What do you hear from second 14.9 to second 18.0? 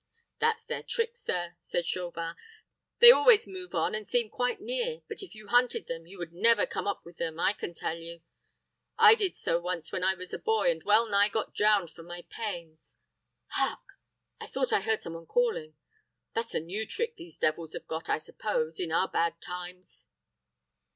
some one calling. That's a new trick these devils have